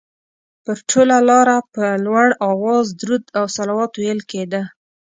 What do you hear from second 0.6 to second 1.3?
پر ټوله